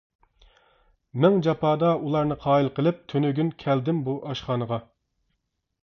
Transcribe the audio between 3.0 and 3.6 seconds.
تۈنۈگۈن